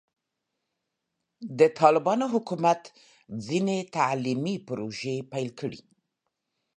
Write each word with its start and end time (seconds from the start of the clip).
د 1.59 1.61
طالبانو 1.79 2.25
حکومت 2.33 2.81
ځینې 3.47 3.77
تعلیمي 3.95 4.55
پروژې 4.67 5.15
پیل 5.31 5.49
کړي. 5.59 5.81